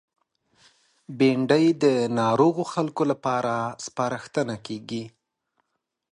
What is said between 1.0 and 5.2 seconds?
بېنډۍ د ناروغو خلکو لپاره سپارښتنه کېږي